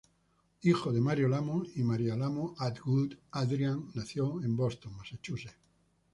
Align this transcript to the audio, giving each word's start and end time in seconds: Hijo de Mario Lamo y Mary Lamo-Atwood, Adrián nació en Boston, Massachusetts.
Hijo 0.61 0.91
de 0.91 0.99
Mario 0.99 1.27
Lamo 1.27 1.61
y 1.75 1.83
Mary 1.83 2.05
Lamo-Atwood, 2.07 3.13
Adrián 3.33 3.85
nació 3.93 4.41
en 4.41 4.57
Boston, 4.57 4.97
Massachusetts. 4.97 5.55